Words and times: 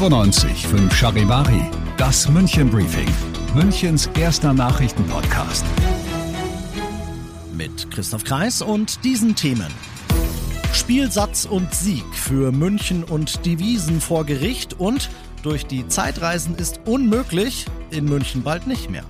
95 0.00 0.66
5 0.66 0.94
Charivari, 0.94 1.70
das 1.96 2.28
München 2.28 2.68
Briefing, 2.70 3.08
Münchens 3.54 4.08
erster 4.18 4.52
Nachrichtenpodcast. 4.52 5.64
Mit 7.52 7.90
Christoph 7.90 8.24
Kreis 8.24 8.60
und 8.62 9.04
diesen 9.04 9.36
Themen. 9.36 9.72
Spielsatz 10.72 11.44
und 11.44 11.74
Sieg 11.74 12.04
für 12.12 12.50
München 12.50 13.04
und 13.04 13.44
die 13.44 13.58
Wiesen 13.60 14.00
vor 14.00 14.24
Gericht 14.24 14.80
und 14.80 15.10
durch 15.42 15.66
die 15.66 15.86
Zeitreisen 15.86 16.56
ist 16.56 16.80
unmöglich, 16.86 17.66
in 17.90 18.06
München 18.06 18.42
bald 18.42 18.66
nicht 18.66 18.90
mehr. 18.90 19.04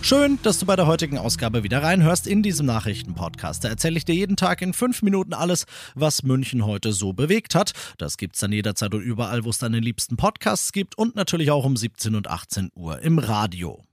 Schön, 0.00 0.38
dass 0.42 0.58
du 0.58 0.64
bei 0.64 0.76
der 0.76 0.86
heutigen 0.86 1.18
Ausgabe 1.18 1.64
wieder 1.64 1.82
reinhörst 1.82 2.26
in 2.26 2.42
diesem 2.42 2.66
Nachrichtenpodcast. 2.66 3.64
Da 3.64 3.68
erzähle 3.68 3.98
ich 3.98 4.04
dir 4.04 4.14
jeden 4.14 4.36
Tag 4.36 4.62
in 4.62 4.72
fünf 4.72 5.02
Minuten 5.02 5.34
alles, 5.34 5.66
was 5.94 6.22
München 6.22 6.64
heute 6.64 6.92
so 6.92 7.12
bewegt 7.12 7.54
hat. 7.54 7.72
Das 7.98 8.16
gibt's 8.16 8.40
dann 8.40 8.52
jederzeit 8.52 8.94
und 8.94 9.02
überall, 9.02 9.44
wo 9.44 9.50
es 9.50 9.58
deine 9.58 9.80
liebsten 9.80 10.16
Podcasts 10.16 10.72
gibt 10.72 10.96
und 10.96 11.16
natürlich 11.16 11.50
auch 11.50 11.64
um 11.64 11.76
17 11.76 12.14
und 12.14 12.28
18 12.28 12.70
Uhr 12.74 13.00
im 13.00 13.18
Radio. 13.18 13.87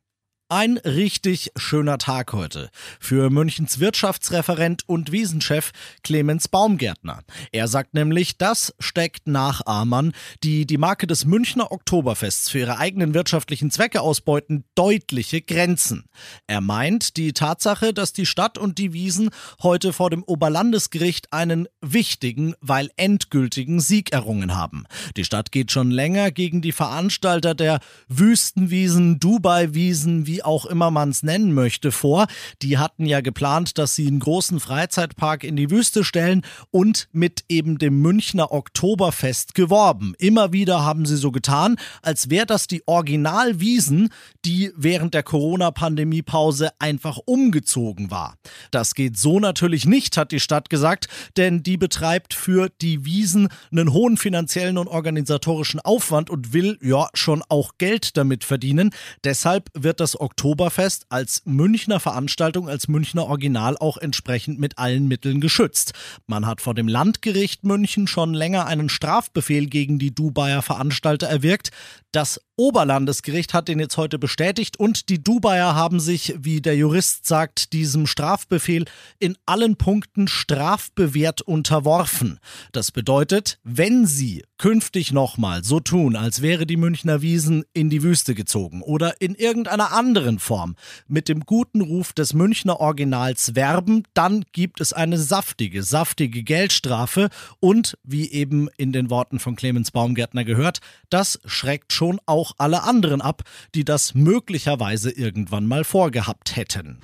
Ein 0.47 0.77
richtig 0.77 1.49
schöner 1.55 1.97
Tag 1.97 2.31
heute 2.31 2.69
für 2.99 3.31
Münchens 3.31 3.79
Wirtschaftsreferent 3.79 4.83
und 4.85 5.11
Wiesenchef 5.11 5.71
Clemens 6.03 6.49
Baumgärtner. 6.49 7.23
Er 7.51 7.67
sagt 7.67 7.95
nämlich, 7.95 8.37
das 8.37 8.71
steckt 8.77 9.25
Nachahmern, 9.25 10.11
die 10.43 10.67
die 10.67 10.77
Marke 10.77 11.07
des 11.07 11.25
Münchner 11.25 11.71
Oktoberfests 11.71 12.49
für 12.49 12.59
ihre 12.59 12.77
eigenen 12.77 13.15
wirtschaftlichen 13.15 13.71
Zwecke 13.71 14.01
ausbeuten, 14.01 14.65
deutliche 14.75 15.41
Grenzen. 15.41 16.05
Er 16.45 16.61
meint 16.61 17.17
die 17.17 17.33
Tatsache, 17.33 17.91
dass 17.91 18.13
die 18.13 18.27
Stadt 18.27 18.59
und 18.59 18.77
die 18.77 18.93
Wiesen 18.93 19.31
heute 19.63 19.93
vor 19.93 20.11
dem 20.11 20.21
Oberlandesgericht 20.21 21.33
einen 21.33 21.67
wichtigen, 21.81 22.53
weil 22.61 22.91
endgültigen 22.97 23.79
Sieg 23.79 24.11
errungen 24.11 24.55
haben. 24.55 24.85
Die 25.17 25.25
Stadt 25.25 25.51
geht 25.51 25.71
schon 25.71 25.89
länger 25.89 26.29
gegen 26.29 26.61
die 26.61 26.71
Veranstalter 26.71 27.55
der 27.55 27.79
Wüstenwiesen, 28.09 29.17
Dubai-Wiesen, 29.17 30.27
wie 30.35 30.43
auch 30.43 30.65
immer 30.65 30.91
man 30.91 31.11
es 31.11 31.23
nennen 31.23 31.53
möchte, 31.53 31.93
vor. 31.93 32.27
Die 32.61 32.77
hatten 32.77 33.05
ja 33.05 33.21
geplant, 33.21 33.77
dass 33.77 33.95
sie 33.95 34.07
einen 34.07 34.19
großen 34.19 34.59
Freizeitpark 34.59 35.45
in 35.45 35.55
die 35.55 35.71
Wüste 35.71 36.03
stellen 36.03 36.41
und 36.71 37.07
mit 37.13 37.45
eben 37.47 37.77
dem 37.77 38.01
Münchner 38.01 38.51
Oktoberfest 38.51 39.55
geworben. 39.55 40.13
Immer 40.17 40.51
wieder 40.51 40.83
haben 40.83 41.05
sie 41.05 41.15
so 41.15 41.31
getan, 41.31 41.77
als 42.01 42.29
wäre 42.29 42.45
das 42.45 42.67
die 42.67 42.85
Originalwiesen, 42.85 44.09
die 44.43 44.73
während 44.75 45.13
der 45.13 45.23
Corona-Pandemie-Pause 45.23 46.71
einfach 46.79 47.17
umgezogen 47.23 48.11
war. 48.11 48.35
Das 48.71 48.93
geht 48.93 49.17
so 49.17 49.39
natürlich 49.39 49.85
nicht, 49.85 50.17
hat 50.17 50.33
die 50.33 50.41
Stadt 50.41 50.69
gesagt, 50.69 51.07
denn 51.37 51.63
die 51.63 51.77
betreibt 51.77 52.33
für 52.33 52.67
die 52.81 53.05
Wiesen 53.05 53.47
einen 53.71 53.93
hohen 53.93 54.17
finanziellen 54.17 54.77
und 54.77 54.89
organisatorischen 54.89 55.79
Aufwand 55.79 56.29
und 56.29 56.51
will 56.51 56.77
ja 56.81 57.07
schon 57.13 57.41
auch 57.47 57.77
Geld 57.77 58.17
damit 58.17 58.43
verdienen. 58.43 58.89
Deshalb 59.23 59.69
wird 59.73 60.01
das 60.01 60.19
Oktoberfest 60.25 61.05
als 61.09 61.43
Münchner 61.45 61.99
Veranstaltung, 61.99 62.67
als 62.67 62.87
Münchner 62.87 63.27
Original 63.27 63.77
auch 63.77 63.97
entsprechend 63.97 64.59
mit 64.59 64.79
allen 64.79 65.07
Mitteln 65.07 65.39
geschützt. 65.39 65.93
Man 66.25 66.47
hat 66.47 66.61
vor 66.61 66.73
dem 66.73 66.87
Landgericht 66.87 67.63
München 67.63 68.07
schon 68.07 68.33
länger 68.33 68.65
einen 68.65 68.89
Strafbefehl 68.89 69.67
gegen 69.67 69.99
die 69.99 70.13
Dubaier 70.13 70.63
Veranstalter 70.63 71.27
erwirkt. 71.27 71.69
Das 72.11 72.41
Oberlandesgericht 72.57 73.53
hat 73.53 73.67
den 73.67 73.79
jetzt 73.79 73.97
heute 73.97 74.17
bestätigt 74.17 74.79
und 74.79 75.09
die 75.09 75.21
Dubaier 75.21 75.75
haben 75.75 75.99
sich, 75.99 76.35
wie 76.37 76.61
der 76.61 76.77
Jurist 76.77 77.25
sagt, 77.25 77.73
diesem 77.73 78.07
Strafbefehl 78.07 78.85
in 79.19 79.37
allen 79.45 79.75
Punkten 79.75 80.29
strafbewehrt 80.29 81.41
unterworfen. 81.41 82.39
Das 82.71 82.91
bedeutet, 82.91 83.59
wenn 83.63 84.05
sie 84.05 84.43
künftig 84.57 85.11
nochmal 85.11 85.65
so 85.65 85.81
tun, 85.81 86.15
als 86.15 86.41
wäre 86.41 86.65
die 86.65 86.77
Münchner 86.77 87.21
Wiesen 87.21 87.65
in 87.73 87.89
die 87.89 88.03
Wüste 88.03 88.35
gezogen 88.35 88.81
oder 88.81 89.19
in 89.19 89.35
irgendeiner 89.35 89.91
anderen 89.91 90.39
Form 90.39 90.77
mit 91.09 91.27
dem 91.27 91.41
guten 91.41 91.81
Ruf 91.81 92.13
des 92.13 92.33
Münchner 92.33 92.79
Originals 92.79 93.55
werben, 93.55 94.03
dann 94.13 94.45
gibt 94.53 94.79
es 94.79 94.93
eine 94.93 95.17
saftige, 95.17 95.83
saftige 95.83 96.43
Geldstrafe 96.43 97.27
und, 97.59 97.97
wie 98.03 98.31
eben 98.31 98.69
in 98.77 98.93
den 98.93 99.09
Worten 99.09 99.39
von 99.39 99.57
Clemens 99.57 99.91
Baumgärtner 99.91 100.45
gehört, 100.45 100.79
das 101.09 101.39
schreckt 101.45 101.91
schon 101.91 102.21
auch 102.25 102.44
auch 102.45 102.53
alle 102.57 102.83
anderen 102.83 103.21
ab, 103.21 103.41
die 103.73 103.83
das 103.83 104.13
möglicherweise 104.13 105.11
irgendwann 105.11 105.65
mal 105.65 105.83
vorgehabt 105.83 106.55
hätten. 106.55 106.99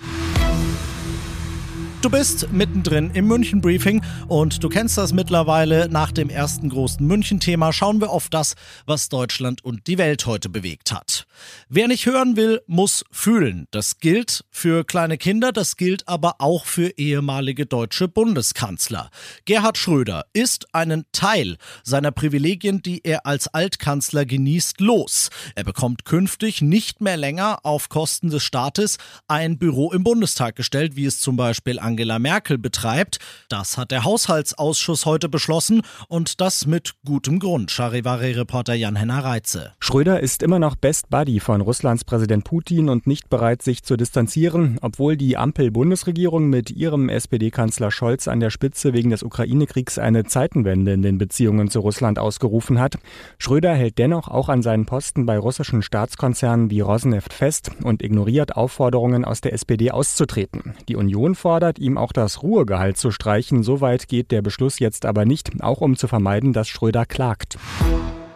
Du 2.02 2.10
bist 2.10 2.52
mittendrin 2.52 3.12
im 3.14 3.28
München 3.28 3.62
Briefing 3.62 4.02
und 4.28 4.64
du 4.64 4.70
kennst 4.70 4.98
das 4.98 5.14
mittlerweile. 5.14 5.88
Nach 5.88 6.12
dem 6.12 6.32
ersten 6.32 6.68
großen 6.68 7.06
München-Thema 7.06 7.72
schauen 7.72 8.02
wir 8.02 8.10
auf 8.10 8.28
das, 8.28 8.56
was 8.88 9.08
Deutschland 9.08 9.64
und 9.64 9.86
die 9.86 10.00
Welt 10.00 10.26
heute 10.26 10.50
bewegt 10.50 10.92
hat. 10.92 11.28
Wer 11.70 11.88
nicht 11.88 12.08
hören 12.08 12.36
will, 12.36 12.62
muss 12.66 13.06
fühlen. 13.12 13.68
Das 13.70 14.00
gilt 14.00 14.46
für 14.50 14.84
kleine 14.84 15.20
Kinder, 15.20 15.52
das 15.52 15.78
gilt 15.78 16.08
aber 16.08 16.38
auch 16.40 16.66
für 16.66 16.90
ehemalige 16.98 17.68
deutsche 17.68 18.08
Bundeskanzler. 18.08 19.12
Gerhard 19.46 19.78
Schröder 19.78 20.26
ist 20.34 20.74
einen 20.74 21.06
Teil 21.12 21.58
seiner 21.84 22.12
Privilegien, 22.12 22.82
die 22.82 23.02
er 23.04 23.28
als 23.28 23.48
Altkanzler 23.48 24.26
genießt, 24.26 24.82
los. 24.82 25.30
Er 25.54 25.64
bekommt 25.64 26.06
künftig 26.06 26.64
nicht 26.64 27.00
mehr 27.00 27.18
länger 27.18 27.60
auf 27.62 27.90
Kosten 27.90 28.32
des 28.32 28.42
Staates 28.42 28.98
ein 29.28 29.60
Büro 29.60 29.92
im 29.92 30.04
Bundestag 30.04 30.56
gestellt, 30.56 30.96
wie 30.96 31.06
es 31.06 31.20
zum 31.20 31.36
Beispiel 31.36 31.78
an 31.78 31.91
Angela 31.92 32.20
Merkel 32.20 32.58
betreibt. 32.58 33.20
Das 33.50 33.78
hat 33.78 33.92
der 33.92 34.06
Haushaltsausschuss 34.06 35.06
heute 35.06 35.28
beschlossen 35.28 35.82
und 36.08 36.40
das 36.40 36.66
mit 36.66 36.94
gutem 37.04 37.38
Grund. 37.38 37.70
Charivari-Reporter 37.70 38.74
Jan-Henner 38.76 39.26
Reitze. 39.26 39.74
Schröder 39.82 40.22
ist 40.22 40.42
immer 40.42 40.58
noch 40.58 40.78
Best 40.78 41.10
Buddy 41.10 41.42
von 41.42 41.60
Russlands 41.60 42.06
Präsident 42.06 42.46
Putin 42.46 42.88
und 42.88 43.08
nicht 43.08 43.30
bereit, 43.30 43.62
sich 43.62 43.84
zu 43.84 43.98
distanzieren, 43.98 44.78
obwohl 44.82 45.18
die 45.18 45.36
Ampel-Bundesregierung 45.36 46.50
mit 46.50 46.72
ihrem 46.72 47.10
SPD-Kanzler 47.10 47.92
Scholz 47.92 48.30
an 48.30 48.40
der 48.40 48.52
Spitze 48.52 48.94
wegen 48.94 49.10
des 49.10 49.22
Ukraine-Kriegs 49.22 50.00
eine 50.00 50.24
Zeitenwende 50.24 50.94
in 50.94 51.02
den 51.02 51.18
Beziehungen 51.18 51.70
zu 51.70 51.82
Russland 51.82 52.20
ausgerufen 52.20 52.80
hat. 52.80 52.96
Schröder 53.38 53.74
hält 53.74 53.98
dennoch 53.98 54.30
auch 54.30 54.48
an 54.48 54.62
seinen 54.62 54.86
Posten 54.86 55.26
bei 55.26 55.38
russischen 55.38 55.82
Staatskonzernen 55.82 56.70
wie 56.70 56.80
Rosneft 56.80 57.34
fest 57.34 57.72
und 57.84 58.02
ignoriert 58.02 58.56
Aufforderungen 58.56 59.26
aus 59.26 59.42
der 59.42 59.52
SPD 59.52 59.92
auszutreten. 59.92 60.74
Die 60.88 60.96
Union 60.96 61.36
fordert, 61.36 61.81
ihm 61.82 61.98
auch 61.98 62.14
das 62.14 62.44
Ruhegehalt 62.44 62.98
zu 62.98 63.12
streichen. 63.12 63.64
Soweit 63.64 64.08
geht 64.08 64.32
der 64.32 64.42
Beschluss 64.42 64.80
jetzt 64.80 65.06
aber 65.06 65.26
nicht, 65.26 65.52
auch 65.62 65.82
um 65.82 65.98
zu 65.98 66.08
vermeiden, 66.08 66.54
dass 66.54 66.70
Schröder 66.70 67.06
klagt. 67.06 67.58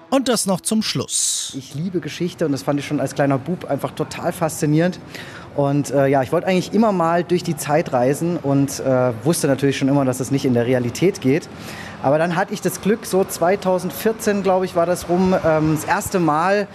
Und 0.09 0.27
das 0.27 0.45
noch 0.45 0.61
zum 0.61 0.81
Schluss. 0.81 1.55
Ich 1.57 1.73
liebe 1.75 1.99
Geschichte 1.99 2.45
und 2.45 2.51
das 2.51 2.63
fand 2.63 2.79
ich 2.79 2.87
schon 2.87 2.99
als 2.99 3.15
kleiner 3.15 3.37
Bub 3.37 3.65
einfach 3.65 3.91
total 3.91 4.31
faszinierend. 4.31 4.99
Und 5.55 5.91
äh, 5.91 6.07
ja, 6.07 6.21
ich 6.21 6.31
wollte 6.31 6.47
eigentlich 6.47 6.73
immer 6.73 6.91
mal 6.91 7.23
durch 7.23 7.43
die 7.43 7.55
Zeit 7.55 7.91
reisen 7.91 8.37
und 8.37 8.79
äh, 8.79 9.11
wusste 9.23 9.47
natürlich 9.47 9.77
schon 9.77 9.87
immer, 9.87 10.05
dass 10.05 10.19
es 10.19 10.31
nicht 10.31 10.45
in 10.45 10.53
der 10.53 10.65
Realität 10.65 11.21
geht. 11.21 11.49
Aber 12.05 12.19
dann 12.19 12.35
hatte 12.35 12.53
ich 12.53 12.61
das 12.61 12.81
Glück, 12.81 13.07
so 13.07 13.23
2014, 13.23 14.43
glaube 14.43 14.65
ich, 14.65 14.75
war 14.75 14.85
das 14.85 15.09
rum, 15.09 15.35
ähm, 15.43 15.73
das 15.73 15.85
erste 15.85 16.19
Mal 16.19 16.67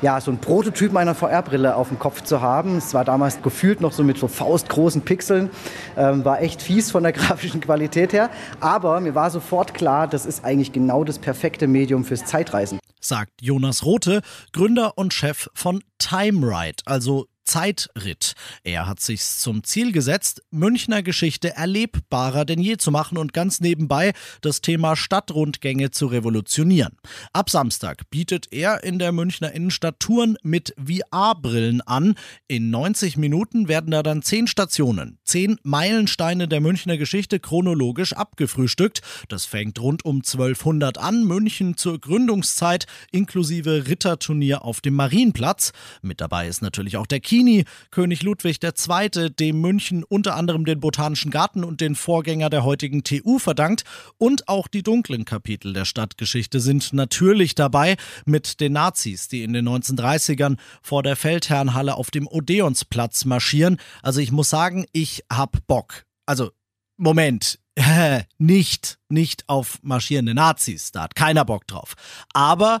ja, 0.00 0.20
so 0.20 0.30
ein 0.30 0.38
Prototyp 0.38 0.92
meiner 0.92 1.16
VR-Brille 1.16 1.74
auf 1.74 1.88
dem 1.88 1.98
Kopf 1.98 2.22
zu 2.22 2.40
haben. 2.40 2.76
Es 2.76 2.94
war 2.94 3.04
damals 3.04 3.42
gefühlt 3.42 3.80
noch 3.80 3.90
so 3.90 4.04
mit 4.04 4.16
so 4.16 4.28
faustgroßen 4.28 5.02
Pixeln. 5.02 5.50
Ähm, 5.96 6.24
war 6.24 6.40
echt 6.40 6.62
fies 6.62 6.92
von 6.92 7.02
der 7.02 7.10
grafischen 7.12 7.60
Qualität 7.60 8.12
her. 8.12 8.30
Aber 8.60 9.00
mir 9.00 9.16
war 9.16 9.32
sofort 9.32 9.74
klar, 9.74 10.06
das 10.06 10.24
ist 10.24 10.44
eigentlich 10.44 10.70
genau 10.70 11.02
das 11.02 11.18
perfekte 11.18 11.66
Medium 11.66 12.04
fürs 12.04 12.24
Zeitreisen. 12.24 12.78
Sagt 13.00 13.42
Jonas 13.42 13.84
Rote, 13.84 14.20
Gründer 14.52 14.96
und 14.96 15.12
Chef 15.12 15.48
von 15.52 15.82
TimeRide, 15.98 16.84
also 16.84 17.26
Zeitritt. 17.46 18.34
Er 18.64 18.86
hat 18.86 19.00
sich 19.00 19.22
zum 19.22 19.62
Ziel 19.62 19.92
gesetzt, 19.92 20.42
Münchner 20.50 21.02
Geschichte 21.02 21.54
erlebbarer 21.54 22.44
denn 22.44 22.60
je 22.60 22.76
zu 22.76 22.90
machen 22.90 23.16
und 23.16 23.32
ganz 23.32 23.60
nebenbei 23.60 24.12
das 24.40 24.60
Thema 24.60 24.96
Stadtrundgänge 24.96 25.92
zu 25.92 26.06
revolutionieren. 26.06 26.96
Ab 27.32 27.48
Samstag 27.48 28.10
bietet 28.10 28.52
er 28.52 28.82
in 28.82 28.98
der 28.98 29.12
Münchner 29.12 29.52
Innenstadt 29.52 30.00
Touren 30.00 30.36
mit 30.42 30.74
VR-Brillen 30.76 31.80
an. 31.82 32.16
In 32.48 32.70
90 32.70 33.16
Minuten 33.16 33.68
werden 33.68 33.92
da 33.92 34.02
dann 34.02 34.22
zehn 34.22 34.48
Stationen, 34.48 35.18
zehn 35.24 35.58
Meilensteine 35.62 36.48
der 36.48 36.60
Münchner 36.60 36.98
Geschichte 36.98 37.38
chronologisch 37.38 38.12
abgefrühstückt. 38.12 39.02
Das 39.28 39.44
fängt 39.44 39.80
rund 39.80 40.04
um 40.04 40.16
1200 40.16 40.98
an, 40.98 41.24
München 41.24 41.76
zur 41.76 42.00
Gründungszeit 42.00 42.86
inklusive 43.12 43.86
Ritterturnier 43.86 44.64
auf 44.64 44.80
dem 44.80 44.94
Marienplatz. 44.94 45.72
Mit 46.02 46.20
dabei 46.20 46.48
ist 46.48 46.60
natürlich 46.60 46.96
auch 46.96 47.06
der 47.06 47.20
Kino 47.20 47.35
Martini, 47.36 47.66
König 47.90 48.22
Ludwig 48.22 48.60
II., 48.62 49.30
dem 49.30 49.60
München 49.60 50.04
unter 50.04 50.36
anderem 50.36 50.64
den 50.64 50.80
Botanischen 50.80 51.30
Garten 51.30 51.64
und 51.64 51.82
den 51.82 51.94
Vorgänger 51.94 52.48
der 52.48 52.64
heutigen 52.64 53.04
TU 53.04 53.38
verdankt. 53.38 53.84
Und 54.16 54.48
auch 54.48 54.68
die 54.68 54.82
dunklen 54.82 55.26
Kapitel 55.26 55.74
der 55.74 55.84
Stadtgeschichte 55.84 56.60
sind 56.60 56.94
natürlich 56.94 57.54
dabei 57.54 57.96
mit 58.24 58.60
den 58.60 58.72
Nazis, 58.72 59.28
die 59.28 59.42
in 59.42 59.52
den 59.52 59.68
1930ern 59.68 60.56
vor 60.80 61.02
der 61.02 61.14
Feldherrnhalle 61.14 61.96
auf 61.96 62.10
dem 62.10 62.26
Odeonsplatz 62.26 63.26
marschieren. 63.26 63.76
Also 64.02 64.20
ich 64.20 64.32
muss 64.32 64.48
sagen, 64.48 64.86
ich 64.92 65.22
hab 65.30 65.66
Bock. 65.66 66.06
Also, 66.24 66.52
Moment, 66.96 67.58
nicht, 68.38 68.98
nicht 69.10 69.46
auf 69.46 69.78
marschierende 69.82 70.32
Nazis, 70.32 70.90
da 70.90 71.02
hat 71.02 71.14
keiner 71.14 71.44
Bock 71.44 71.66
drauf. 71.66 71.96
Aber 72.32 72.80